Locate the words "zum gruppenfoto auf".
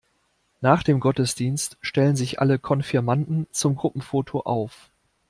3.51-4.89